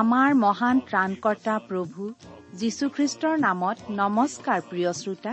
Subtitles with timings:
[0.00, 2.02] আমাৰ মহান ত্ৰাণকৰ্তা প্ৰভু
[2.60, 5.32] যীশুখ্ৰীষ্টৰ নামত নমস্কাৰ প্ৰিয় শ্ৰোতা।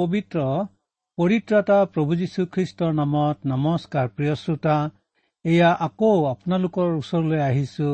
[0.00, 0.42] পবিত্ৰ
[1.18, 4.76] পৰিত্ৰাতা প্ৰভু যীশুখ্ৰীষ্টৰ নামত নমস্কাৰ প্ৰিয় শ্ৰোতা।
[5.44, 7.90] এয়া আকৌ আপোনালোকৰ ওচৰলৈ আহিছো।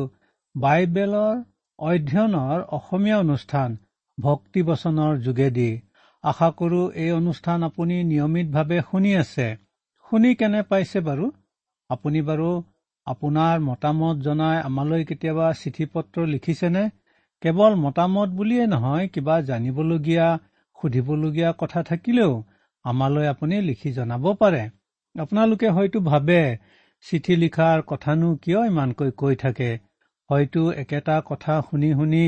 [0.56, 1.34] বাইবেলৰ
[1.78, 3.76] অধ্যয়নৰ অসমীয়া অনুষ্ঠান
[4.18, 5.70] ভক্তি বচনৰ যোগেদি।
[6.24, 9.48] আশা কৰো এই অনুষ্ঠান আপুনি নিয়মিতভাৱে শুনি আছে।
[10.10, 11.26] শুনি কেনে পাইছে বাৰু?
[11.90, 12.50] আপুনি বাৰু
[13.06, 16.84] আপোনাৰ মতামত জনাই আমালৈ কেতিয়াবা চিঠি পত্ৰ লিখিছেনে?
[17.42, 20.28] কেৱল মতামত বুলিয়েই নহয় কিবা জানিবলগীয়া
[20.78, 22.32] সুধিবলগীয়া কথা থাকিলেও
[22.84, 24.62] আমালৈ আপুনি লিখি জনাব পাৰে।
[25.14, 26.40] আপোনালোকে হয়তো ভাবে
[27.04, 29.70] চিঠি লিখাৰ কথানো কিয় ইমানকৈ কৈ থাকে?
[30.30, 32.24] হয়তো একেটা কথা শুনি শুনি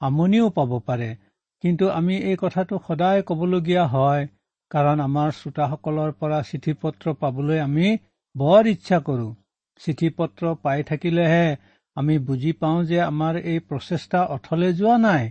[0.00, 1.10] আমনিও পাব পাৰে।
[1.64, 4.22] কিন্তু আমি এই কথাটো সদায় ক'বলগীয়া হয়
[4.70, 7.86] কাৰণ আমাৰ শ্ৰোতাসকলৰ পৰা চিঠি পত্ৰ পাবলৈ আমি
[8.34, 9.28] বৰ ইচ্ছা কৰো।
[9.80, 11.46] চিঠি পত্ৰ পাই থাকিলেহে
[11.96, 15.24] আমি বুজি পাওঁ যে আমাৰ এই প্ৰচেষ্টা অথলে যোৱা নাই।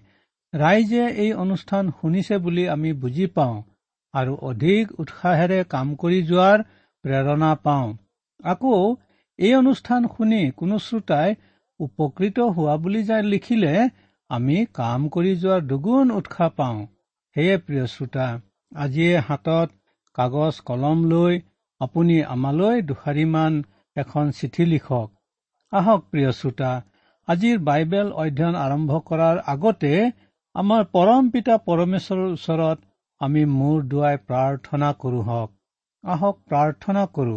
[0.53, 3.57] ৰাইজে এই অনুষ্ঠান শুনিছে বুলি আমি বুজি পাওঁ
[4.13, 6.63] আৰু অধিক উৎসাহেৰে কাম কৰি যোৱাৰ
[7.05, 7.87] প্ৰেৰণা পাওঁ।
[8.43, 8.77] আকৌ
[9.39, 11.35] এই অনুষ্ঠান শুনি কোনো শ্ৰোতাই
[11.79, 13.73] উপকৃত হোৱা বুলি যাই লিখিলে
[14.29, 16.79] আমি কাম কৰি যোৱাৰ দুগুণ উৎসাহ পাওঁ।
[17.35, 18.27] সেয়ে প্ৰিয় শ্ৰোতা
[18.71, 19.69] আজিয়ে হাতত
[20.15, 21.33] কাগজ কলম লৈ
[21.81, 23.53] আপুনি আমালৈ দুষাৰিমান
[23.95, 25.07] এখন চিঠি লিখক।
[25.73, 26.71] আহক প্ৰিয় শ্ৰোতা
[27.27, 29.93] আজিৰ বাইবেল অধ্যয়ন আৰম্ভ কৰাৰ আগতে
[30.59, 32.79] আমাৰ পৰম পিতা পৰমেশ্বৰৰ ওচৰত
[33.21, 35.51] আমি মূৰ দুৱাই প্ৰাৰ্থনা কৰো হওক।
[36.03, 37.35] আহক প্ৰাৰ্থনা কৰো।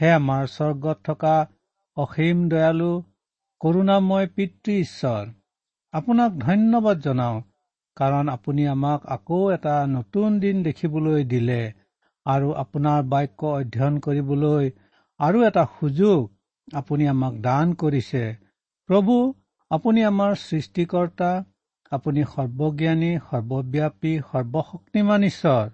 [0.00, 1.34] হে আমাৰ স্বৰ্গত থকা
[1.96, 2.88] অসীম দয়ালু
[3.60, 5.30] কৰোণাময় পিতৃ ঈশ্বৰ
[5.94, 7.38] আপোনাক ধন্যবাদ জনাওঁ
[7.96, 11.60] কাৰণ আপুনি আমাক আকৌ এটা নতুন দিন দেখিবলৈ দিলে
[12.26, 14.70] আৰু আপোনাৰ বাক্য অধ্যয়ন কৰিবলৈ
[15.20, 16.20] আৰু এটা সুযোগ
[16.76, 18.24] আপুনি আমাক দান কৰিছে।
[18.88, 19.22] প্ৰভু
[19.70, 21.34] আপুনি আমাৰ সৃষ্টিকৰ্তা
[21.94, 25.64] আপুনি সৰ্বজ্ঞানী সৰ্বব্যাপী সৰ্বশক্তিমান ঈশ্বৰ।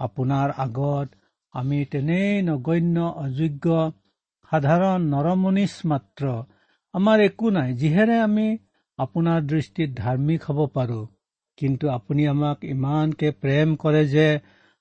[0.00, 1.08] আপোনাৰ আগত
[1.54, 3.80] আমি তেনেই নগণ্য অযোগ্য
[4.48, 6.34] সাধাৰণ নৰমনিচ মাত্ৰ।
[6.94, 8.46] আমাৰ একো নাই যিহেৰে আমি
[8.98, 11.00] আপোনাৰ দৃষ্টিত ধাৰ্মিক হ'ব পাৰো।
[11.58, 14.28] কিন্তু আপুনি আমাক ইমানকে প্ৰেম কৰে যে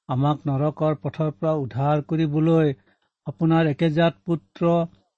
[0.10, 2.74] আমাক নৰকৰ পথৰ পৰা উদ্ধাৰ কৰিবলৈ
[3.28, 4.72] আপোনাৰ একেজাত পুত্ৰ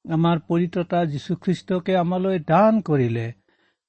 [0.05, 3.27] আমাৰ পৰিততা যীশুখ্ৰীষ্টকে আমালৈ দান কৰিলে।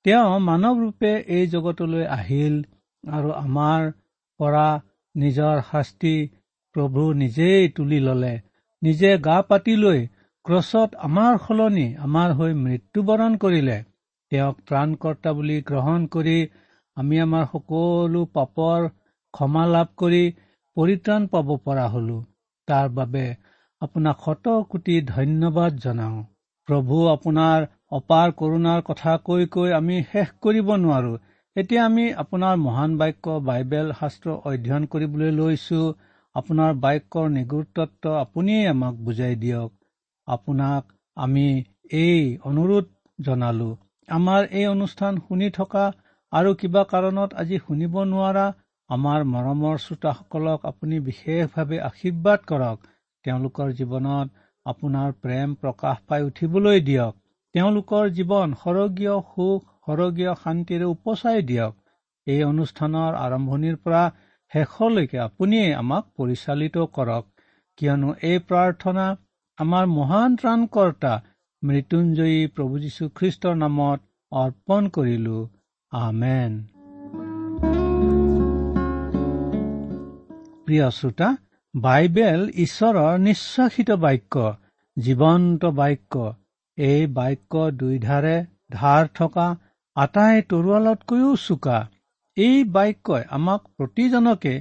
[0.05, 2.55] তেওঁ মানৱ ৰূপে এই জগতলৈ আহিল
[3.05, 3.91] আৰু আমাৰ
[4.41, 4.65] পৰা
[5.15, 6.15] নিজৰ শাস্তি
[6.75, 8.33] প্ৰভু নিজেই তুলি ললে।
[8.83, 10.01] নিজে গা পাতি লৈ
[10.45, 13.79] ক্ৰছত আমাৰ সলনি আমাৰ হৈ মৃত্যুবৰণ কৰিলে।
[14.33, 16.37] তেওঁক ত্ৰাণকৰ্তা বুলি গ্ৰহণ কৰি
[16.97, 18.89] আমি আমাৰ সকলো পাপৰ
[19.35, 20.25] ক্ষমা লাভ কৰি
[20.77, 22.19] পৰিত্ৰাণ পাব পৰা হলো।
[22.69, 23.25] তাৰ বাবে
[23.83, 26.19] আপোনাক শত কোটি ধন্যবাদ জনাওঁ।
[26.69, 31.13] প্ৰভু আপোনাৰ অপাৰ কৰোণাৰ কথা কৈ কৈ আমি শেষ কৰিব নোৱাৰো।
[31.57, 35.81] এতিয়া আমি আপোনাৰ মহান বাক্য বাইবেল শাস্ত্ৰ অধ্যয়ন কৰিবলৈ লৈছো।
[36.35, 39.71] আপোনাৰ বাক্যৰ নিগুৰুত্ব আপুনিয়েই আমাক বুজাই দিয়ক।
[40.29, 41.47] আপোনাক আমি
[41.99, 43.71] এই অনুৰোধ জনালো।
[44.09, 45.85] আমাৰ এই অনুষ্ঠান শুনি থকা
[46.33, 48.47] আৰু কিবা কাৰণত আজি শুনিব নোৱাৰা
[48.91, 52.79] আমাৰ মৰমৰ শ্ৰোতাসকলক আপুনি বিশেষভাৱে আশীৰ্বাদ কৰক।
[53.25, 54.29] তেওঁলোকৰ জীৱনত
[54.67, 57.22] আপোনাৰ প্ৰেম প্ৰকাশ পাই উঠিবলৈ দিয়ক।
[57.55, 61.75] তেওঁলোকৰ জীৱন সৰগীয় সুখ সৰগীয় শান্তিৰে উপচাই দিয়ক।
[62.27, 64.03] এই অনুষ্ঠানৰ আৰম্ভণিৰ পৰা
[64.53, 67.25] শেষলৈকে আপুনিয়ে আমাক পৰিচালিত কৰক।
[67.77, 69.07] কিয়নো এই প্ৰাৰ্থনা
[69.59, 71.13] আমাৰ মহান ত্ৰাণকৰ্তা
[71.63, 74.01] মৃত্যুঞ্জয়ী প্ৰভু যীশুখ্ৰীষ্টৰ নামত
[74.33, 75.39] অৰ্পণ কৰিলো।
[75.93, 76.53] আমেন।
[80.67, 81.29] প্ৰিয় শ্ৰোতা
[81.75, 84.35] বাইবেল ঈশ্বৰৰ নিশ্বাসিত বাক্য
[84.97, 86.42] জীৱন্ত বাক্য।
[86.79, 88.37] এই বাক্য দুইধাৰে
[88.73, 89.47] ধাৰ থকা
[89.97, 91.79] আটাই তৰোৱালতকৈও চোকা।
[92.37, 94.55] এই বাক্যই আমাক প্ৰতিজনকে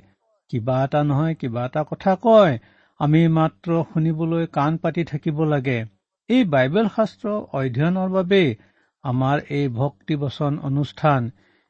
[0.52, 2.58] কিবা এটা নহয় কিবা এটা কথা কয়।
[3.00, 5.78] আমি মাত্ৰ শুনিবলৈ কাণ পাতি থাকিব লাগে।
[6.30, 8.50] এই বাইবেল শাস্ত্ৰ অধ্যয়নৰ বাবেই
[9.04, 11.30] আমাৰ এই ভক্তিবচন অনুষ্ঠান।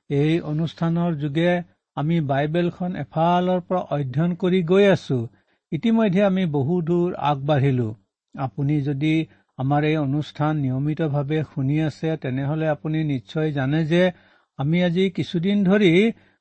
[0.09, 1.51] এই অনুষ্ঠানৰ যোগে
[1.97, 5.19] আমি বাইবেলখন এফালৰ পৰা অধ্যয়ন কৰি গৈ আছো।
[5.71, 7.89] ইতিমধ্যে আমি বহু দূৰ আগবাঢ়িলো।
[8.35, 9.13] আপুনি যদি
[9.59, 14.03] আমাৰ এই অনুষ্ঠান নিয়মিতভাৱে শুনি আছে তেনেহলে আপুনি নিশ্চয় জানে যে
[14.59, 15.91] আমি আজি কিছুদিন ধৰি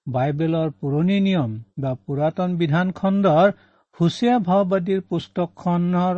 [0.07, 3.49] বাইবেলৰ পুৰণি নিয়ম বা পুৰাতন বিধান খণ্ডৰ
[3.97, 6.15] হুচীয়া ভাওবাদীৰ পুস্তকখনৰ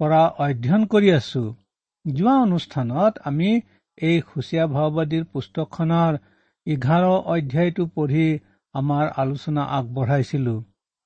[0.00, 1.42] পৰা অধ্যয়ন কৰি আছো।
[2.04, 3.50] যোৱা অনুষ্ঠানত আমি
[3.98, 6.12] এই হুচীয়া ভাওবাদীৰ পুস্তকখনৰ
[6.66, 8.28] এঘাৰ অধ্যায়টো পঢ়ি
[8.74, 10.54] আমাৰ আলোচনা আগবঢ়াইছিলো।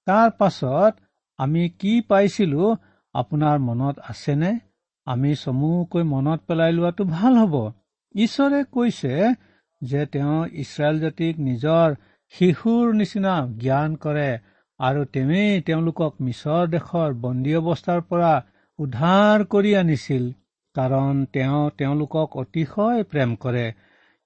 [0.06, 0.93] তাৰ পাছত
[1.38, 2.62] আমি কি পাইছিলো
[3.14, 4.50] আপোনাৰ মনত আছেনে?
[5.06, 7.54] আমি চমুকৈ মনত পেলাই লোৱাটো ভাল হ'ব।
[8.14, 9.12] ঈশ্বৰে কৈছে
[9.82, 11.94] যে তেওঁ ইছৰাইল জাতিক নিজৰ
[12.34, 14.31] শিশুৰ নিচিনা জ্ঞান কৰে
[14.81, 18.32] আৰু তেওঁই তেওঁলোকক মিছৰ দেশৰ বন্দী অৱস্থাৰ পৰা
[18.78, 20.25] উদ্ধাৰ কৰি আনিছিল
[20.76, 23.66] কাৰণ তেওঁ তেওঁলোকক অতিশয় প্ৰেম কৰে।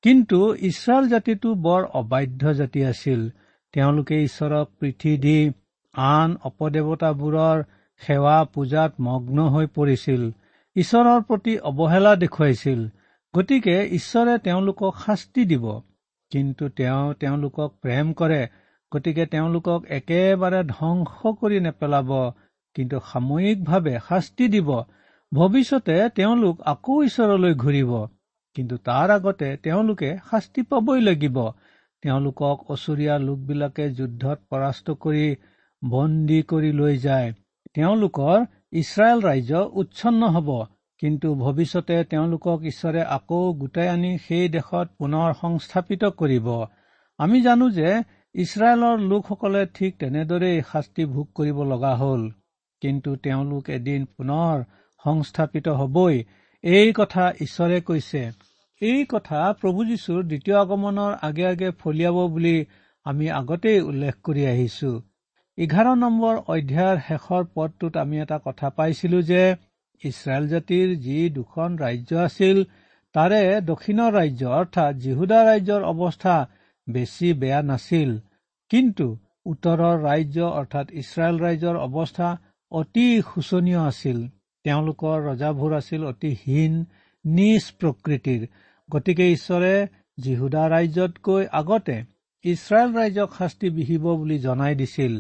[0.05, 0.39] কিন্তু
[0.69, 3.21] ইছৰাইল জাতিটো বৰ অবাধ্য জাতি আছিল।
[3.75, 5.39] তেওঁলোকে ঈশ্বৰক পৃথি দি
[5.95, 7.63] আন অপদেৱতাবোৰৰ
[8.01, 10.23] সেৱা পূজাত মগ্ন হৈ পৰিছিল।
[10.77, 12.89] ঈশ্বৰৰ প্ৰতি অৱহেলা দেখুৱাইছিল।
[13.37, 15.81] গতিকে ঈশ্বৰে তেওঁলোকক শাস্তি দিব।
[16.31, 18.49] কিন্তু তেওঁ তেওঁলোকক প্ৰেম কৰে।
[18.95, 22.33] গতিকে তেওঁলোকক একেবাৰে ধ্বংস কৰি নেপেলাব।
[22.75, 24.83] কিন্তু সাময়িকভাৱে শাস্তি দিব।
[25.35, 28.07] ভৱিষ্যতে তেওঁলোক আকৌ ঈশ্বৰলৈ ঘূৰিব।
[28.55, 31.51] কিন্তু তাৰ আগতে তেওঁলোকে শাস্তি পাবই লাগিব।
[32.03, 35.37] তেওঁলোকক অচুৰীয়া লোকবিলাকে যুদ্ধত পৰাস্ত কৰি
[35.89, 37.33] বন্দী কৰি লৈ যায়।
[37.75, 38.45] তেওঁলোকৰ
[38.81, 40.49] ইছৰাইল ৰাজ্য উচ্ছন্ন হ'ব
[41.03, 46.49] কিন্তু ভৱিষ্যতে তেওঁলোকক ঈশ্বৰে আকৌ গোটাই আনি সেই দেশত পুনৰ সংস্থাপিত কৰিব।
[47.19, 47.91] আমি জানো যে
[48.35, 52.23] ইছৰাইলৰ লোকসকলে ঠিক তেনেদৰেই শাস্তি ভোগ কৰিব লগা হ'ল
[52.83, 54.65] কিন্তু তেওঁলোক এদিন পুনৰ
[55.05, 56.17] সংস্থাপিত হবই।
[56.65, 58.23] এই কথা ঈশ্বৰে কৈছে।
[58.81, 62.57] এই কথা প্ৰভু যীশুৰ দ্বিতীয় আগমনৰ আগে আগে ফলিয়াব বুলি
[63.07, 64.91] আমি আগতেই উল্লেখ কৰি আহিছো।
[65.59, 69.43] এঘাৰ নম্বৰ অধ্যায়ৰ শেষৰ পদটোত আমি এটা কথা পাইছিলো যে
[70.03, 72.59] ইছৰাইল জাতিৰ যি দুখন ৰাজ্য আছিল
[73.15, 73.39] তাৰে
[73.69, 76.35] দক্ষিণৰ ৰাজ্য অৰ্থাৎ জিহুদা ৰাজ্যৰ অৱস্থা
[76.87, 78.11] বেছি বেয়া নাছিল।
[78.71, 79.07] কিন্তু
[79.47, 82.29] উত্তৰৰ ৰাজ্য অৰ্থাৎ ইছৰাইল ৰাজ্যৰ অৱস্থা
[82.73, 84.19] অতি শোচনীয় আছিল।
[84.65, 86.75] তেওঁলোকৰ ৰজাবোৰ আছিল অতি হীন
[87.25, 88.43] নিজ প্ৰকৃতিৰ।
[88.89, 89.73] গতিকে ঈশ্বৰে
[90.19, 91.97] জিহুদা ৰাজ্যতকৈ আগতে
[92.45, 95.15] ইছৰাইল ৰাজ্যক শাস্তি বিহিব বুলি জনাই দিছিল।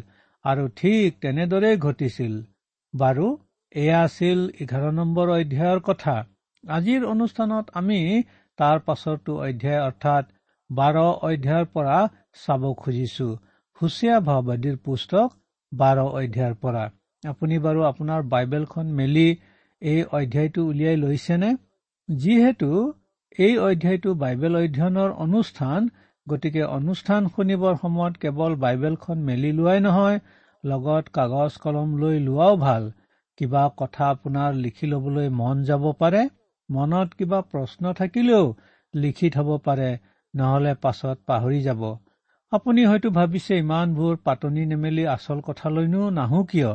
[0.51, 2.35] আৰু ঠিক তেনেদৰেই ঘটিছিল।
[2.95, 3.27] বাৰু
[3.75, 6.15] এয়া আছিল এঘাৰ নম্বৰ অধ্যায়ৰ কথা।
[6.65, 7.99] আজিৰ অনুষ্ঠানত আমি
[8.59, 10.25] তাৰ পাছৰটো অধ্যায় অৰ্থাৎ
[10.71, 11.99] বাৰ অধ্যায়ৰ পৰা
[12.45, 13.29] চাব খুজিছো।
[13.81, 15.29] হুচীয়া ভাওবাদীৰ পুস্তক
[15.73, 16.85] বাৰ অধ্যায়ৰ পৰা।
[17.25, 19.29] আপুনি বাৰু আপোনাৰ বাইবেলখন মেলি
[19.83, 21.51] এই অধ্যায়টো উলিয়াই লৈছেনে?
[22.09, 22.71] যিহেতু
[23.39, 25.89] এই অধ্যায়টো বাইবেল অধ্যয়নৰ অনুষ্ঠান
[26.27, 30.19] গতিকে অনুষ্ঠান শুনিবৰ সময়ত কেৱল বাইবেলখন মেলি লোৱাই নহয়
[30.65, 32.89] লগত কাগজ কলম লৈ লোৱাও ভাল।
[33.39, 36.23] কিবা কথা আপোনাৰ লিখি ল'বলৈ মন যাব পাৰে?
[36.69, 38.45] মনত কিবা প্ৰশ্ন থাকিলেও
[38.95, 39.91] লিখি থব পাৰে
[40.35, 41.83] নহলে পাছত পাহৰি যাব।
[42.53, 46.73] আপুনি হয়তো ভাবিছে ইমানবোৰ পাতনি নেমেলি আচল কথালৈনো নাহো কিয়?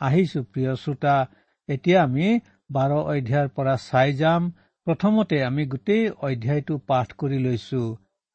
[0.00, 1.16] আহিছো প্ৰিয় শ্ৰোতা।
[1.68, 2.26] এতিয়া আমি
[2.70, 4.42] বাৰ অধ্যায়ৰ পৰা চাই যাম।
[4.86, 7.82] প্ৰথমতে আমি গোটেই অধ্যায়টো পাঠ কৰি লৈছো।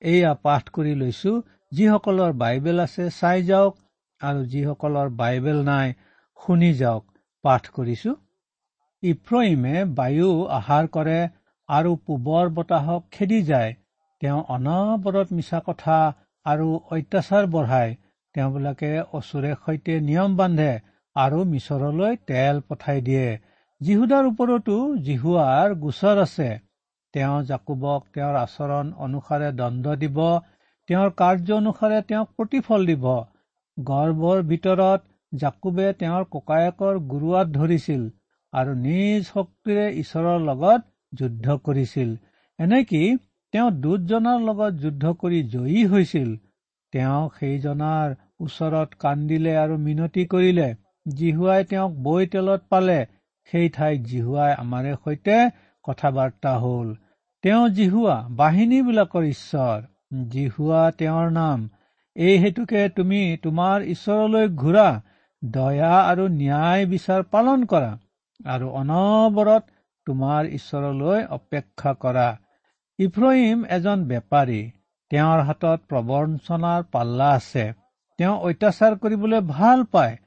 [0.02, 1.34] এয়া পাঠ কৰি লৈছো।
[1.72, 3.74] যিসকলৰ বাইবেল আছে চাই যাওক।
[4.22, 5.94] আৰু যিসকলৰ বাইবেল নাই
[6.40, 7.04] শুনি যাওক।
[7.44, 8.12] পাঠ কৰিছো।
[9.04, 11.20] ইফ্ৰইমে বায়ু আহাৰ কৰে
[11.70, 13.72] আৰু পূবৰ বতাহক খেদি যায়।
[14.22, 15.98] তেওঁ অনবৰত মিছা কথা
[16.46, 17.96] আৰু অত্যাচাৰ বঢ়ায়।
[18.36, 20.72] তেওঁবিলাকে অচুৰে সৈতে নিয়ম বান্ধে
[21.16, 23.28] আৰু মিছৰলৈ তেল পঠাই দিয়ে।
[23.82, 24.76] জিহুদাৰ ওপৰতো
[25.08, 26.50] জিহুৱাৰ গোচৰ আছে।
[27.14, 30.20] তেওঁ জাকুবক তেওঁৰ আচৰণ অনুসাৰে দণ্ড দিব
[30.90, 33.06] তেওঁৰ কাৰ্য অনুসাৰে তেওঁক প্ৰতিফল দিব।
[33.78, 38.06] গৰ্ভৰ ভিতৰত জাকুবে তেওঁৰ ককায়েকৰ গুৰুৱাত ধৰিছিল
[38.54, 40.82] আৰু নিজ শক্তিৰে ঈশ্বৰৰ লগত
[41.14, 42.10] যুদ্ধ কৰিছিল।
[42.60, 43.04] এনেকি
[43.54, 46.30] তেওঁ দুজনাৰ লগত যুদ্ধ কৰি জয়ী হৈছিল?
[46.94, 50.68] তেওঁ সেইজনাৰ ওচৰত কান্দিলে আৰু মিনতি কৰিলে
[51.06, 53.00] জিহুৱাই তেওঁক বৈ তেলত পালে।
[53.54, 55.38] সেই ঠাইত জিহুৱাই আমাৰে সৈতে
[55.86, 56.92] কথা বাৰ্তা হল।
[57.44, 59.80] তেওঁ জিহুৱা বাহিনীবিলাকৰ ঈশ্বৰ।
[60.30, 61.70] জিহুৱা তেওঁৰ নাম।
[62.16, 64.88] এই হেতুকে তুমি তোমাৰ ঈশ্বৰলৈ ঘূৰা
[65.44, 67.92] দয়া আৰু ন্যায় বিচাৰ পালন কৰা
[68.46, 69.64] আৰু অনবৰত
[70.08, 72.28] তোমাৰ ঈশ্বৰলৈ অপেক্ষা কৰা।
[73.00, 74.62] ইফ্ৰহিম এজন বেপাৰী
[75.12, 77.66] তেওঁৰ হাতত প্ৰবঞ্চনাৰ পাল্লা আছে।
[78.20, 80.18] তেওঁ অত্যাচাৰ কৰিবলৈ ভাল পায়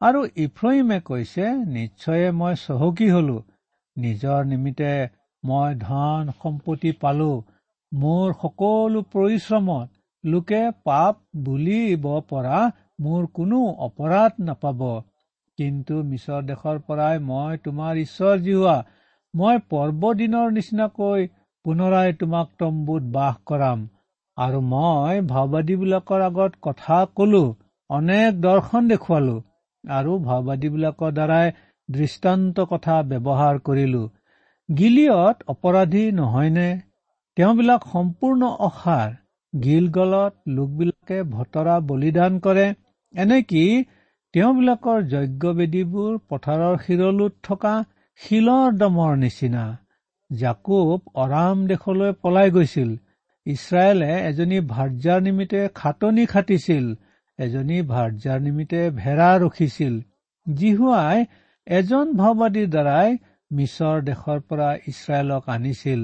[0.00, 1.48] আৰু ইফ্ৰহিমে কৈছে
[1.78, 3.38] নিশ্চয়ে মই চহকী হলো।
[3.96, 4.92] নিজৰ নিমিত্তে
[5.44, 7.30] মই ধন সম্পত্তি পালো।
[7.92, 12.58] মোৰ সকলো পৰিশ্ৰমত লোকে পাপ বুলিব পৰা
[13.00, 14.82] মোৰ কোনো অপৰাধ নাপাব।
[15.58, 18.76] কিন্তু মিছৰ দেশৰ পৰাই মই তোমাৰ ঈশ্বৰ জিহুৱা।
[19.34, 21.26] মই পৰ্বদিনৰ নিচিনাকৈ
[21.64, 23.82] পুনৰাই তোমাক তম্বুত বাস কৰাম।
[24.38, 27.42] আৰু মই ভাওবাদীবিলাকৰ আগত কথা কলো
[27.90, 29.36] অনেক দৰ্শন দেখুৱালো।
[29.84, 31.52] আৰু ভাওবাদীবিলাকৰ দ্বাৰাই
[31.88, 34.02] দৃষ্টান্ত কথা ব্যৱহাৰ কৰিলো।
[34.70, 36.68] গিলিয়ত অপৰাধী নহয়নে?
[37.36, 39.08] তেওঁবিলাক সম্পূৰ্ণ অসাৰ।
[39.52, 42.66] গিলগলত লোকবিলাকে ভতৰা বলিদান কৰে।
[43.14, 43.62] এনেকি
[44.34, 47.72] তেওঁবিলাকৰ যজ্ঞবেদীবোৰ পথাৰৰ শিৰলোত থকা
[48.20, 49.64] শিলৰ দমৰ নিচিনা।
[50.30, 52.90] জাকুব অৰাম দেশলৈ পলাই গৈছিল।
[53.46, 56.86] ইছৰাইলে এজনী ভাৰ্যাৰ নিমিত্তে খাটনি খাটিছিল।
[57.38, 59.94] এজনী ভাৰ্যাৰ নিমিত্তে ভেড়া ৰখিছিল।
[60.46, 61.18] জিহুৱাই
[61.66, 63.10] এজন ভাওবাদীৰ দ্বাৰাই
[63.50, 66.02] মিছৰ দেশৰ পৰা ইছৰাইলক আনিছিল।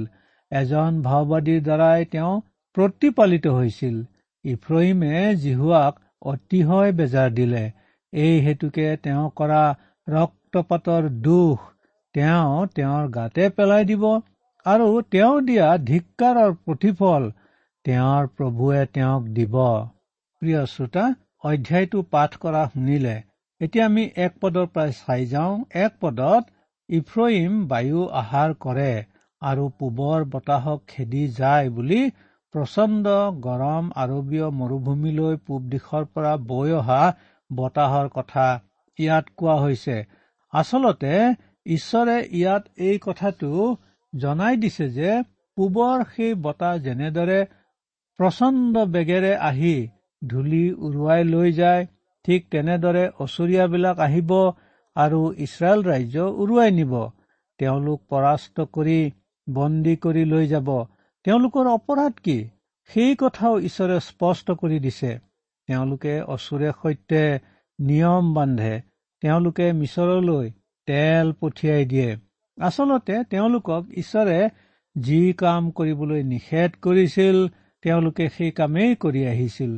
[0.52, 2.32] এজন ভাওবাদীৰ দ্বাৰাই তেওঁ
[2.76, 3.96] প্ৰতিপালিত হৈছিল।
[4.44, 5.12] ইফ্ৰহিমে
[5.42, 7.64] জিহুৱাক অতিশয় বেজাৰ দিলে।
[8.12, 9.62] এই হেতুকে তেওঁ কৰা
[10.06, 11.68] ৰক্তপাতৰ দুখ
[12.14, 14.04] তেওঁ তেওঁৰ গাতে পেলাই দিব
[14.66, 17.30] আৰু তেওঁ দিয়া ধিক্কাৰৰ প্ৰতিফল
[17.84, 19.56] তেওঁৰ প্ৰভুৱে তেওঁক দিব।
[20.42, 21.04] প্ৰিয় শ্ৰোতা
[21.44, 23.16] অধ্যায়টো পাঠ কৰা শুনিলে।
[23.60, 25.52] এতিয়া আমি এক পদৰ পৰাই চাই যাওঁ।
[25.84, 26.55] এক পদত
[26.88, 28.90] ইফ্ৰহিম বায়ু আহাৰ কৰে
[29.42, 32.00] আৰু পূবৰ বতাহক খেদি যায় বুলি
[32.54, 33.14] প্ৰচণ্ড
[33.46, 37.00] গৰম আৰৱীয় মৰুভূমিলৈ পূব দিশৰ পৰা বৈ অহা
[37.50, 38.46] বতাহৰ কথা
[38.98, 39.96] ইয়াত কোৱা হৈছে।
[40.52, 41.12] আচলতে
[41.68, 43.50] ঈশ্বৰে ইয়াত এই কথাটো
[44.12, 45.10] জনাই দিছে যে
[45.56, 47.40] পূবৰ সেই বতাহ যেনেদৰে
[48.18, 49.74] প্ৰচণ্ড বেগেৰে আহি
[50.22, 51.82] ধূলি উৰুৱাই লৈ যায়
[52.24, 54.30] ঠিক তেনেদৰে অচৰীয়াবিলাক আহিব
[54.96, 56.92] আৰু ইছৰাইল ৰাজ্য উৰুৱাই নিব।
[57.58, 58.98] তেওঁলোক পৰাস্ত কৰি
[59.46, 60.68] বন্দী কৰি লৈ যাব।
[61.24, 62.38] তেওঁলোকৰ অপৰাধ কি?
[62.90, 65.18] সেই কথাও ঈশ্বৰে স্পষ্ট কৰি দিছে।
[65.68, 67.22] তেওঁলোকে অচুৰে সৈতে
[67.78, 68.80] নিয়ম বান্ধে।
[69.20, 70.50] তেওঁলোকে মিছৰলৈ
[70.86, 72.16] তেল পঠিয়াই দিয়ে।
[72.58, 74.38] আচলতে তেওঁলোকক ঈশ্বৰে
[74.96, 77.36] যি কাম কৰিবলৈ নিষেধ কৰিছিল
[77.82, 79.72] তেওঁলোকে সেই কামেই কৰি আহিছিল।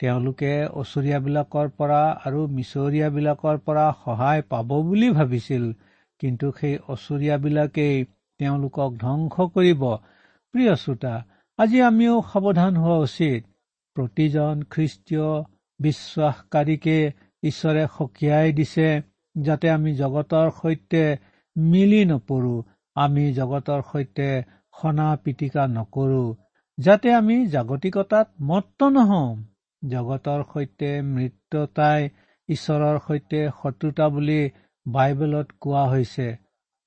[0.00, 5.72] তেওঁলোকে অচৰীয়াবিলাকৰ পৰা আৰু মিছৰীয়াবিলাকৰ পৰা সহায় পাব বুলি ভাবিছিল।
[6.18, 8.04] কিন্তু সেই অচৰীয়াবিলাকেই
[8.38, 9.82] তেওঁলোকক ধ্বংস কৰিব।
[10.52, 11.24] প্ৰিয় শ্ৰোতা
[11.58, 13.44] আজি আমিও সাৱধান হোৱা উচিত।
[13.94, 15.44] প্ৰতিজন খ্ৰীষ্টীয়
[15.80, 19.02] বিশ্বাসকাৰীকে ঈশ্বৰে সকিয়াই দিছে
[19.40, 21.16] যাতে আমি জগতৰ সৈতে
[21.56, 22.62] মিলি নপৰো।
[22.94, 24.42] আমি জগতৰ সৈতে
[24.82, 26.36] সনা পিটিকা নকৰো।
[26.78, 29.36] যাতে আমি জাগতিকতাত মত্ত নহওঁ।
[29.82, 32.08] জগতৰ সৈতে মৃত্যতাই
[32.48, 34.40] ঈশ্বৰৰ সৈতে শত্ৰুতা বুলি
[34.86, 36.36] বাইবেলত কোৱা হৈছে।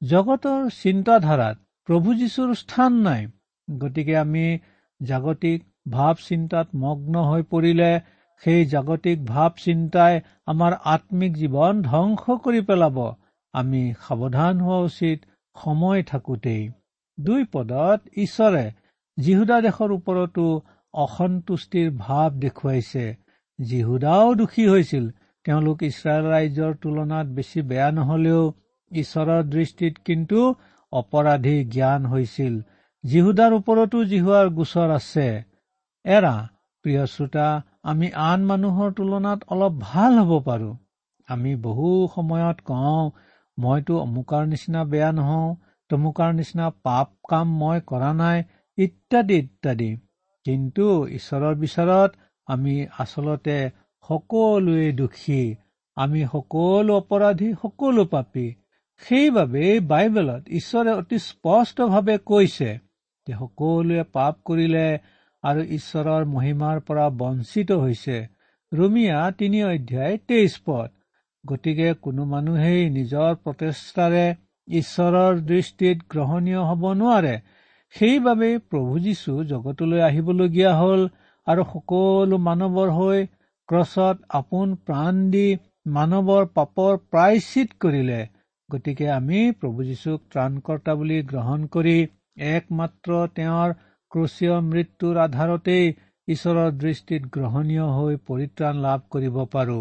[0.02, 1.58] জগতৰ চিন্তাধাৰাত
[1.88, 3.28] প্ৰভু যীশুৰ স্থান নাই।
[3.80, 4.46] গতিকে আমি
[5.04, 7.92] জাগতিক ভাৱ চিন্তাত মগ্ন হৈ পৰিলে
[8.44, 12.98] সেই জাগতিক ভাৱ চিন্তাই আমাৰ আত্মিক জীৱন ধ্বংস কৰি পেলাব।
[13.54, 15.20] আমি সাৱধান হোৱা উচিত
[15.64, 16.64] সময় থাকোতেই।
[17.20, 18.66] দুই পদত ঈশ্বৰে
[19.20, 20.46] জিহুদা দেশৰ ওপৰতো
[20.94, 23.06] অসন্তুষ্টিৰ ভাৱ দেখুৱাইছে।
[23.60, 25.06] জিহুদাও দোষী হৈছিল।
[25.46, 28.44] তেওঁলোক ইছৰাইল ৰাইজৰ তুলনাত বেছি বেয়া নহলেও
[28.92, 30.40] ঈশ্বৰৰ দৃষ্টিত কিন্তু
[30.94, 32.56] অপৰাধী জ্ঞান হৈছিল।
[33.04, 35.28] জিহুদাৰ ওপৰতো জিহুৱাৰ গোচৰ আছে।
[36.06, 36.36] এৰা
[36.86, 37.48] প্ৰিয় শ্ৰোতা
[37.84, 40.72] আমি আন মানুহৰ তুলনাত অলপ ভাল হ'ব পাৰো।
[41.30, 43.04] আমি বহু সময়ত কওঁ
[43.58, 45.56] মইতো অমুকাৰ নিচিনা বেয়া নহওঁ
[45.90, 48.44] তমুকাৰ নিচিনা পাপ কাম মই কৰা নাই
[48.78, 49.90] ইত্যাদি ইত্যাদি।
[50.46, 52.12] কিন্তু ঈশ্বৰৰ বিচাৰত
[52.48, 53.58] আমি আচলতে
[54.04, 55.44] সকলোৱে দোষী
[55.98, 58.48] আমি সকলো অপৰাধী সকলো পাপী।
[59.02, 62.70] সেইবাবেই বাইবেলত ঈশ্বৰে অতি স্পষ্টভাৱে কৈছে
[63.28, 64.88] যে সকলোৱে পাপ কৰিলে
[65.44, 68.18] আৰু ঈশ্বৰৰ মহিমাৰ পৰা বঞ্চিত হৈছে।
[68.72, 70.90] ৰুমিয়া তিনি অধ্যায় তেইছ পদ।
[71.44, 74.26] গতিকে কোনো মানুহেই নিজৰ প্ৰচেষ্টাৰে
[74.68, 77.36] ঈশ্বৰৰ দৃষ্টিত গ্ৰহণীয় হ'ব নোৱাৰে।
[77.96, 81.02] সেইবাবেই প্ৰভু যীশু জগতলৈ আহিবলগীয়া হ'ল
[81.48, 83.20] আৰু সকলো মানৱৰ হৈ
[83.70, 85.44] ক্ৰছত আপোন প্ৰাণ দি
[85.94, 88.20] মানৱৰ পাপৰ প্ৰায়চিত কৰিলে।
[88.70, 91.96] গতিকে আমি প্ৰভু যীশুক ত্ৰাণকৰ্তা বুলি গ্ৰহণ কৰি
[92.50, 93.74] একমাত্ৰ তেওঁৰ
[94.12, 95.86] ক্ৰচীয় মৃত্যুৰ আধাৰতেই
[96.28, 99.80] ঈশ্বৰৰ দৃষ্টিত গ্ৰহণীয় হৈ পৰিত্ৰাণ লাভ কৰিব পাৰো।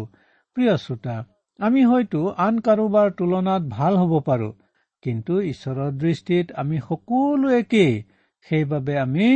[0.57, 1.15] প্ৰিয় শ্ৰোতা
[1.59, 4.49] আমি হয়তো আন কাৰোবাৰ তুলনাত ভাল হ'ব পাৰো।
[5.03, 7.93] কিন্তু ঈশ্বৰৰ দৃষ্টিত আমি সকলো একেই
[8.47, 9.27] সেইবাবে আমি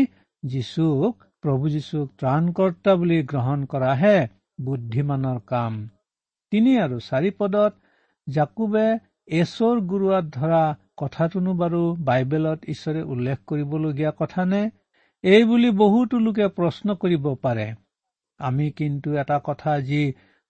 [0.44, 4.18] যীশুক প্ৰভু যীশুক ত্ৰাণকৰ্তা বুলি গ্ৰহণ কৰাহে
[4.62, 5.74] বুদ্ধিমানৰ কাম।
[6.52, 7.74] তিনি আৰু চাৰি পদত
[8.28, 8.86] জাকুবে
[9.28, 10.64] এচৰ গুৰুৱাত ধৰা
[10.98, 14.62] কথাটোনো বাৰু বাইবেলত ঈশ্বৰে উল্লেখ কৰিবলগীয়া কথা নে?
[15.24, 17.68] এই বুলি বহুতো লোকে প্ৰশ্ন কৰিব পাৰে।
[18.40, 20.02] আমি কিন্তু এটা কথা যি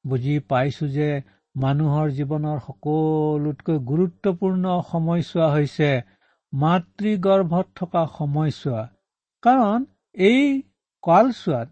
[0.05, 1.09] বুজি পাইছো যে
[1.57, 5.89] মানুহৰ জীৱনৰ সকলোতকৈ গুৰুত্বপূৰ্ণ সময়ছোৱা হৈছে
[6.53, 8.83] মাতৃগৰ্ভত থকা সময়ছোৱা।
[9.43, 10.43] কাৰণ এই
[11.03, 11.69] কালচোৱাত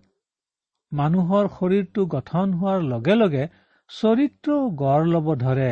[0.92, 3.44] মানুহৰ শৰীৰটো গঠন হোৱাৰ লগে লগে
[3.90, 5.72] চৰিত্ৰও গঢ় ল'ব ধৰে।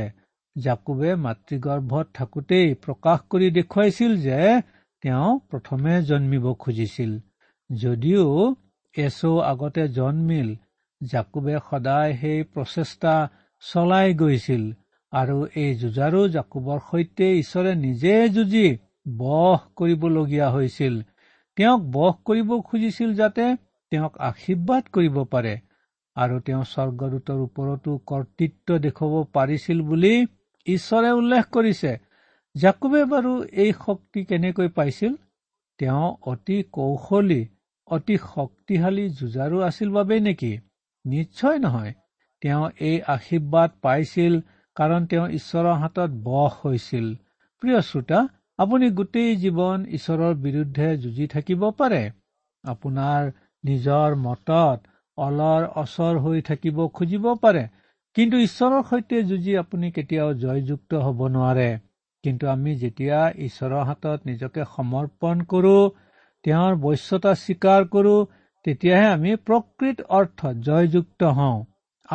[0.55, 4.39] জাকুবে মাতৃগৰ্ভত থাকোঁতেই প্ৰকাশ কৰি দেখুৱাইছিল যে
[5.03, 7.11] তেওঁ প্ৰথমে জন্মিব খুজিছিল।
[7.69, 8.25] যদিও
[8.95, 10.49] এচৌ আগতে জন্মিল
[11.01, 13.13] জাকুবে সদায় সেই প্ৰচেষ্টা
[13.63, 14.63] চলাই গৈছিল
[15.13, 18.65] আৰু এই যুঁজাৰু জাকুবৰ সৈতে ঈশ্বৰে নিজে যুঁজি
[19.17, 20.95] বহ কৰিবলগীয়া হৈছিল।
[21.57, 23.45] তেওঁক বহ কৰিব খুজিছিল যাতে
[23.91, 25.53] তেওঁক আশীৰ্বাদ কৰিব পাৰে
[26.17, 30.13] আৰু তেওঁ স্বৰ্গদূতৰ ওপৰতো কৰ্তৃত্ব দেখুৱাব পাৰিছিল বুলি
[30.67, 31.91] ঈশ্বৰে উল্লেখ কৰিছে।
[32.55, 33.33] জাকুবে বাৰু
[33.63, 35.13] এই শক্তি কেনেকৈ পাইছিল?
[35.79, 37.41] তেওঁ অতি কৌশলী
[37.87, 40.53] অতি শক্তিশালী যুঁজাৰু আছিল বাবেই নেকি?
[41.05, 41.93] নিশ্চয় নহয়।
[42.43, 44.33] তেওঁ এই আশীৰ্বাদ পাইছিল
[44.77, 47.05] কাৰণ তেওঁ ঈশ্বৰৰ হাতত বস হৈছিল।
[47.61, 48.19] প্ৰিয় শ্ৰোতা
[48.59, 52.01] আপুনি গোটেই জীৱন ঈশ্বৰৰ বিৰুদ্ধে যুঁজি থাকিব পাৰে।
[52.63, 53.31] আপোনাৰ
[53.63, 57.63] নিজৰ মতত অলৰ অচৰ হৈ থাকিব খুজিব পাৰে।
[58.15, 61.69] কিন্তু ঈশ্বৰৰ সৈতে যুঁজি আপুনি কেতিয়াও জয়যুক্ত হ'ব নোৱাৰে।
[62.23, 65.75] কিন্তু আমি যেতিয়া ঈশ্বৰৰ হাতত নিজকে সমৰ্পণ কৰো
[66.45, 68.15] তেওঁৰ বশ্যতা স্বীকাৰ কৰো
[68.65, 71.57] তেতিয়াহে আমি প্ৰকৃত অৰ্থত জয়যুক্ত হওঁ।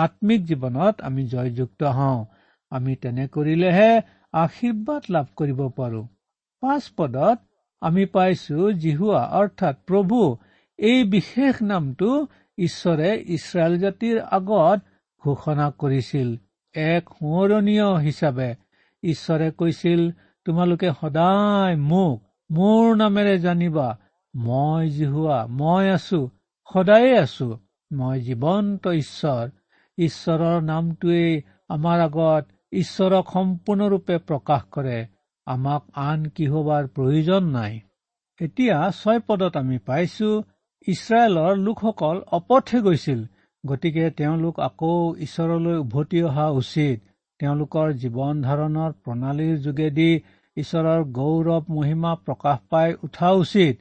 [0.05, 2.19] আত্মিক জীৱনত আমি জয়যুক্ত হওঁ।
[2.73, 3.91] আমি তেনে কৰিলেহে
[4.35, 6.03] আশীৰ্বাদ লাভ কৰিব পাৰো।
[6.63, 7.39] পাঁচ পদত
[7.83, 10.19] আমি পাইছো জিহুৱা অৰ্থাৎ প্ৰভু
[10.79, 12.11] এই বিশেষ নামটো
[12.59, 14.79] ঈশ্বৰে ইছৰাইল জাতিৰ আগত
[15.23, 16.29] ঘোষণা কৰিছিল।
[16.75, 18.51] এক সোঁৱৰণীয় হিচাপে
[19.03, 20.01] ঈশ্বৰে কৈছিল
[20.47, 22.17] তোমালোকে সদায় মোক
[22.51, 23.89] মোৰ নামেৰে জানিবা
[24.35, 26.21] মই জিহুৱা মই আছো
[26.69, 27.49] সদায়ে আছো
[27.91, 29.45] মই জীৱন্ত ঈশ্বৰ।
[29.99, 34.99] ঈশ্বৰৰ নামটোৱেই আমাৰ আগত ঈশ্বৰক সম্পূৰ্ণৰূপে প্ৰকাশ কৰে।
[35.47, 37.81] আমাক আন কিহবাৰ প্ৰয়োজন নাই।
[38.41, 40.31] এতিয়া ছয় পদত আমি পাইছো
[40.89, 43.21] ইছৰাইলৰ লোকসকল অপথে গৈছিল
[43.65, 47.01] গতিকে তেওঁলোক আকৌ ঈশ্বৰলৈ উভতি অহা উচিত।
[47.41, 50.11] তেওঁলোকৰ জীৱন ধাৰণৰ প্ৰণালীৰ যোগেদি
[50.57, 53.75] ঈশ্বৰৰ গৌৰৱ মহিমা প্ৰকাশ পাই উঠা উচিত।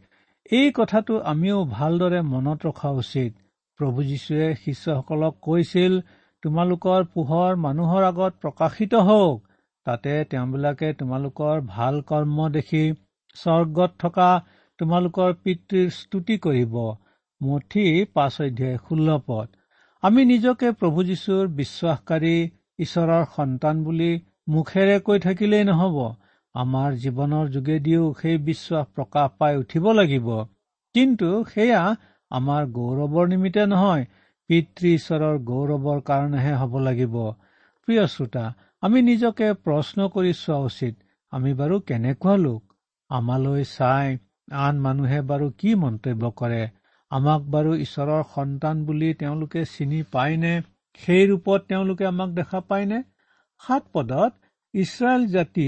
[0.51, 3.33] এই কথাটো আমিও ভালদৰে মনত ৰখা উচিত।
[3.79, 5.93] প্ৰভু যীশুৱে শিষ্যসকলক কৈছিল
[6.43, 9.37] তোমালোকৰ পোহৰ মানুহৰ আগত প্ৰকাশিত হওক
[9.85, 12.83] তাতে তেওঁবিলাকে তোমালোকৰ ভাল কৰ্ম দেখি
[13.35, 14.29] স্বৰ্গত থকা
[14.79, 16.75] তোমালোকৰ পিতৃৰ স্তুতি কৰিব।
[17.41, 19.47] মুঠি পাঁচ অধ্যায় ষোল্ল পদ।
[20.03, 22.35] আমি নিজকে প্ৰভু যীশুৰ বিশ্বাসকাৰী
[22.79, 24.11] ঈশ্বৰৰ সন্তান বুলি
[24.49, 25.97] মুখেৰে কৈ থাকিলেই নহব।
[26.55, 30.27] আমাৰ জীৱনৰ যোগেদিও সেই বিশ্বাস প্ৰকাশ পাই উঠিব লাগিব।
[30.95, 31.81] কিন্তু সেয়া
[32.31, 34.05] আমাৰ গৌৰৱৰ নিমিত্তে নহয়
[34.49, 37.15] পিতৃ ঈশ্বৰৰ গৌৰৱৰ কাৰণেহে হ'ব লাগিব।
[37.87, 38.45] প্ৰিয় শ্ৰোতা
[38.83, 40.95] আমি নিজকে প্ৰশ্ন কৰি চোৱা উচিত।
[41.33, 42.61] আমি বাৰু কেনেকুৱা লোক?
[43.11, 44.17] আমালৈ চাই
[44.51, 46.63] আন মানুহে বাৰু কি মন্তব্য কৰে?
[47.11, 50.53] আমাক বাৰু ঈশ্বৰৰ সন্তান বুলি তেওঁলোকে চিনি পায়নে?
[50.99, 52.99] সেই ৰূপত তেওঁলোকে আমাক দেখা পায়নে?
[53.61, 54.33] সাত পদত
[54.73, 55.67] ইছৰাইল জাতি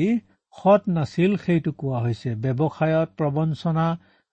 [0.57, 3.87] সৎ নাছিল সেইটো কোৱা হৈছে। ব্যৱসায়ত প্ৰবঞ্চনা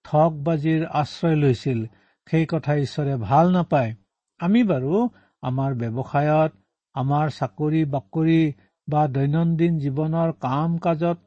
[0.04, 1.80] ঠগ বাজিৰ আশ্ৰয় লৈছিল।
[2.26, 3.90] সেই কথা ঈশ্বৰে ভাল নাপায়।
[4.40, 4.92] আমি বাৰু
[5.42, 6.52] আমাৰ ব্যৱসায়ত
[6.94, 8.40] আমাৰ চাকৰি বাকৰি
[8.88, 11.18] বা দৈনন্দিন জীৱনৰ কাম কাজত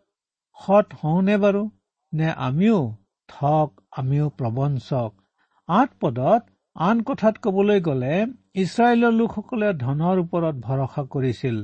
[0.60, 1.64] সৎ হওঁনে বাৰু?
[2.14, 2.80] নে আমিও
[3.30, 5.12] ঠগ আমিও প্ৰবঞ্চক?
[5.70, 6.42] আঠ পদত
[6.76, 8.16] আন কথাত কবলৈ গ'লে
[8.64, 11.58] ইছৰাইলৰ লোকসকলে ধনৰ ওপৰত ভৰসা কৰিছিল।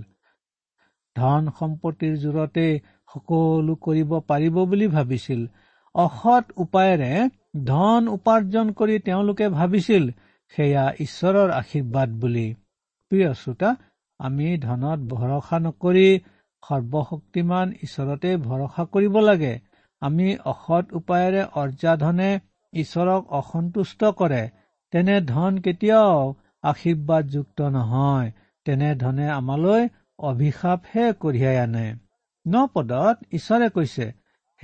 [1.16, 2.66] ধন সম্পত্তিৰ জোৰতে
[3.14, 5.42] সকলো কৰিব পাৰিব বুলি ভাবিছিল।
[5.96, 7.12] অসৎ উপায়েৰে
[7.56, 10.10] ধন উপাৰ্জন কৰি তেওঁলোকে ভাবিছিল
[10.56, 12.56] সেয়া ঈশ্বৰৰ আশীৰ্বাদ বুলি।
[13.10, 13.76] প্ৰিয় শ্ৰোতা
[14.20, 16.20] আমি ধনত ভৰসা নকৰি
[16.68, 19.60] সৰ্বশক্তিমান ঈশ্বৰতে ভৰসা কৰিব লাগে।
[20.02, 22.40] আমি অসৎ উপায়েৰে অৰ্জা ধনে
[22.74, 24.50] ঈশ্বৰক অসন্তুষ্ট কৰে।
[24.92, 28.32] তেনে ধন কেতিয়াও আশীৰ্বাদযুক্ত নহয়।
[28.66, 29.88] তেনে ধনে আমালৈ
[30.20, 31.96] অভিশাপহে কঢ়িয়াই আনে।
[32.48, 34.14] ন পদত ঈশ্বৰে কৈছে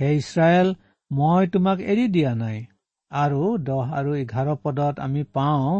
[0.00, 0.74] হে ইছৰাইল
[1.12, 2.64] মই তোমাক এৰি দিয়া নাই।
[3.12, 5.72] আৰু দহ আৰু এঘাৰ পদত আমি পাওঁ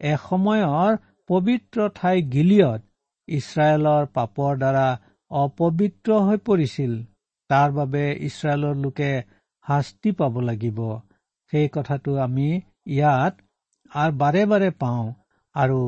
[0.00, 2.80] এসময়ৰ পবিত্ৰ ঠাই গিলিয়ত
[3.28, 4.86] ইছৰাইলৰ পাপৰ দ্বাৰা
[5.30, 6.92] অপবিত্ৰ হৈ পৰিছিল।
[7.50, 9.10] তাৰ বাবে ইছৰাইলৰ লোকে
[9.66, 10.78] শাস্তি পাব লাগিব।
[11.52, 12.48] সেই কথাটো আমি
[12.86, 13.34] ইয়াত
[13.92, 15.04] আৰু বাৰে বাৰে পাওঁ।
[15.54, 15.80] আৰু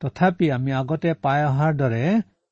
[0.00, 2.04] তথাপি আমি আগতে পাই অহাৰ দৰে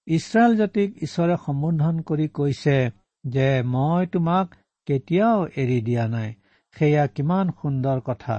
[0.07, 2.77] ইছৰাইল জাতিক ঈশ্বৰে সম্বোধন কৰি কৈছে
[3.25, 4.47] যে মই তোমাক
[4.89, 6.31] কেতিয়াও এৰি দিয়া নাই।
[6.77, 8.37] সেয়া কিমান সুন্দৰ কথা।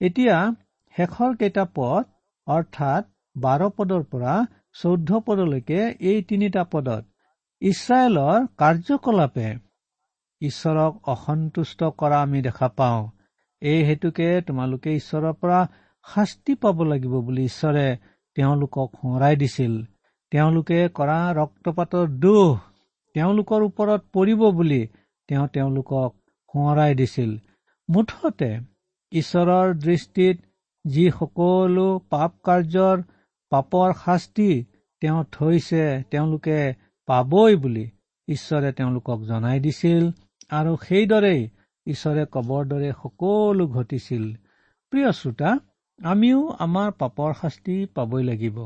[0.00, 0.36] এতিয়া
[0.94, 2.04] শেষৰ কেইটা পদ
[2.46, 4.34] অৰ্থাৎ বাৰ পদৰ পৰা
[4.80, 7.04] চৈধ্য পদলৈকে এই তিনিটা পদত
[7.62, 9.48] ইছৰাইলৰ কাৰ্যকলাপে
[10.40, 13.02] ঈশ্বৰক অসন্তুষ্ট কৰা আমি দেখা পাওঁ।
[13.62, 15.60] এই হেতুকে তোমালোকে ঈশ্বৰৰ পৰা
[16.06, 17.86] শাস্তি পাব লাগিব বুলি ঈশ্বৰে
[18.36, 19.74] তেওঁলোকক সোঁৱৰাই দিছিল।
[20.32, 22.54] তেওঁলোকে কৰা ৰক্তপাতৰ দুখ
[23.14, 24.82] তেওঁলোকৰ ওপৰত পৰিব বুলি
[25.28, 26.10] তেওঁ তেওঁলোকক
[26.54, 27.30] সোঁৱৰাই দিছিল।
[27.88, 28.50] মুঠতে
[29.12, 30.36] ঈশ্বৰৰ দৃষ্টিত
[30.84, 33.02] যি সকলো পাপ কাৰ্যৰ
[33.52, 34.50] পাপৰ শাস্তি
[35.02, 36.58] তেওঁ থৈছে তেওঁলোকে
[37.08, 37.84] পাবই বুলি
[38.28, 40.04] ঈশ্বৰে তেওঁলোকক জনাই দিছিল
[40.50, 41.42] আৰু সেইদৰেই
[41.86, 44.24] ঈশ্বৰে কবৰ দৰে সকলো ঘটিছিল।
[44.92, 45.50] প্ৰিয় শ্ৰোতা
[45.98, 48.58] আমিও আমাৰ পাপৰ শাস্তি পাবই লাগিব।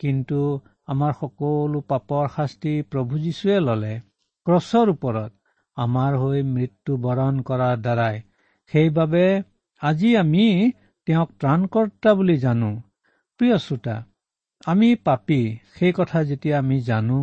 [0.00, 0.40] কিন্তু
[0.86, 3.94] আমাৰ সকলো পাপৰ শাস্তি প্ৰভু যীশুৱে ললে।
[4.46, 5.32] ক্ৰছৰ ওপৰত
[5.76, 8.16] আমাৰ হৈ মৃত্যু বৰণ কৰাৰ দ্বাৰাই
[8.70, 9.24] সেইবাবে
[9.82, 10.46] আজি আমি
[11.06, 12.70] তেওঁক ত্ৰাণকৰ্তা বুলি জানো।
[13.40, 13.96] প্ৰিয় শ্ৰোতা
[14.62, 15.40] আমি পাপী
[15.74, 17.18] সেই কথা যেতিয়া আমি জানো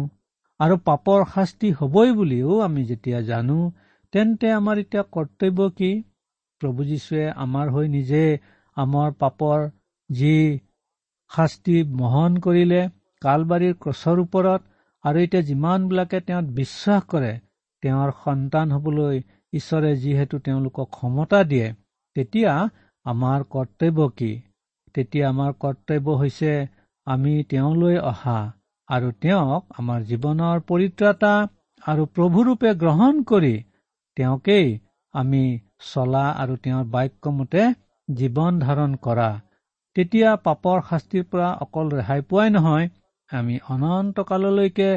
[0.59, 3.57] আৰু পাপৰ শাস্তি হবই বুলিও আমি যেতিয়া জানো
[4.13, 5.91] তেন্তে আমাৰ এতিয়া কৰ্তব্য কি?
[6.61, 8.23] প্ৰভু যীশুৱে আমাৰ হৈ নিজে
[8.77, 9.59] আমাৰ পাপৰ
[10.09, 10.35] যি
[11.31, 12.81] শাস্তি বহন কৰিলে
[13.21, 14.61] কালবাৰীৰ ক্ৰছৰ ওপৰত
[15.03, 17.33] আৰু এতিয়া যিমানবিলাকে তেওঁত বিশ্বাস কৰে
[17.83, 19.17] তেওঁৰ সন্তান হবলৈ
[19.53, 21.67] ঈশ্বৰে যিহেতু তেওঁলোকক ক্ষমতা দিয়ে
[22.15, 22.53] তেতিয়া
[23.05, 24.31] আমাৰ কৰ্তব্য কি?
[24.95, 26.51] তেতিয়া আমাৰ কৰ্তব্য হৈছে
[27.07, 28.37] আমি তেওঁলৈ অহা
[28.89, 31.33] আৰু তেওঁক আমাৰ জীৱনৰ পৰিত্ৰাতা
[31.83, 33.55] আৰু প্ৰভুৰূপে গ্ৰহণ কৰি
[34.17, 34.67] তেওঁকেই
[35.13, 35.43] আমি
[35.93, 37.63] চলা আৰু তেওঁৰ বাক্যমতে
[38.07, 39.29] জীৱন ধাৰণ কৰা।
[39.95, 42.89] তেতিয়া পাপৰ শাস্তিৰ পৰা অকল ৰেহাই পোৱাই নহয়
[43.29, 44.89] আমি অনন্ত কাললৈকে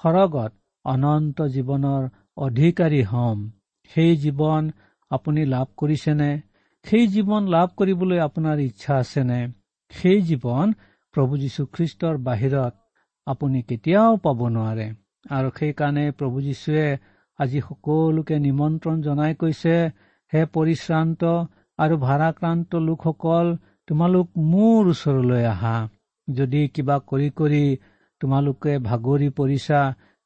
[0.00, 0.52] সৰগত
[0.84, 2.08] অনন্ত জীৱনৰ
[2.46, 3.38] অধিকাৰী হম।
[3.94, 4.62] সেই জীৱন
[5.10, 6.30] আপুনি লাভ কৰিছেনে
[6.84, 9.40] সেই জীৱন লাভ কৰিবলৈ আপোনাৰ ইচ্ছা আছেনে
[9.90, 10.66] সেই জীৱন
[11.14, 12.74] প্ৰভু যীশুখ্ৰীষ্টৰ বাহিৰত
[13.26, 14.86] আপুনি কেতিয়াও পাব নোৱাৰে।
[15.30, 16.86] আৰু সেইকাৰণে প্ৰভু যীশুৱে
[17.38, 19.74] আজি সকলোকে নিমন্ত্ৰণ জনাই কৈছে
[20.32, 21.22] হে পৰিশ্ৰান্ত
[21.78, 23.46] আৰু ভাড়াক্ৰান্ত লোকসকল
[23.88, 25.76] তোমালোক মোৰ ওচৰলৈ আহা।
[26.28, 27.64] যদি কিবা কৰি কৰি
[28.20, 29.80] তোমালোকে ভাগৰি পৰিছা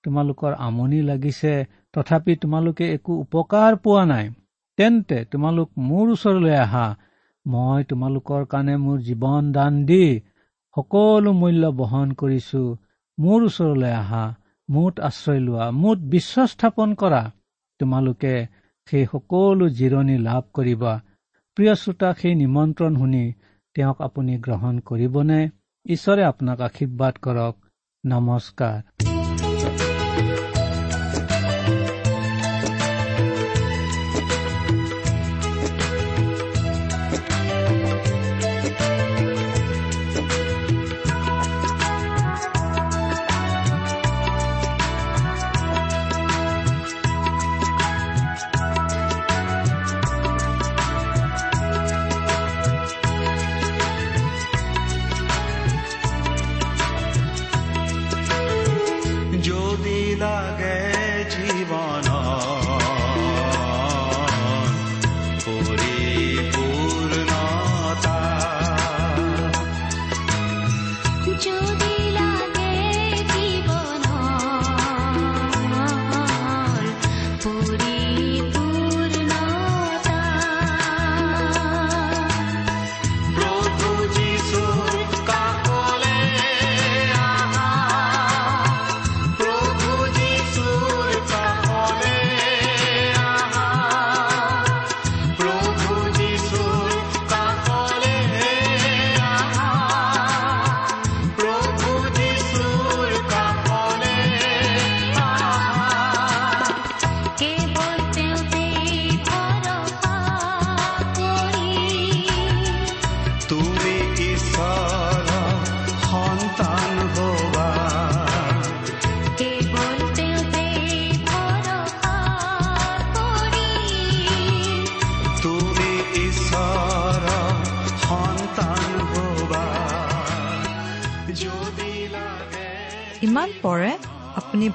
[0.04, 1.54] তোমালোকৰ আমনি লাগিছে
[1.94, 4.26] তথাপি তোমালোকে একো উপকাৰ পোৱা নাই।
[4.78, 6.86] তেন্তে তোমালোক মোৰ ওচৰলৈ আহা।
[7.46, 10.04] মই তোমালোকৰ কাৰণে মোৰ জীৱন দান দি
[10.76, 12.62] সকলো মূল্য বহন কৰিছো।
[13.18, 14.24] মোৰ ওচৰলৈ আহা
[14.68, 17.22] মুঠ আশ্ৰয় লোৱা মুঠ বিশ্ব স্থাপন কৰা।
[17.80, 18.34] তোমালোকে
[18.88, 20.92] সেই সকলো জিৰণি লাভ কৰিবা।
[21.56, 23.24] প্ৰিয় শ্ৰোতা সেই নিমন্ত্ৰণ শুনি
[23.76, 25.40] তেওঁক আপুনি গ্ৰহণ কৰিবনে?
[25.86, 27.54] ঈশ্বৰে আপোনাক আশীৰ্বাদ কৰক।
[28.04, 29.19] নমস্কাৰ।